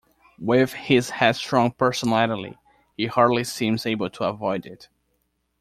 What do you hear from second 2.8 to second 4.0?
he hardly seems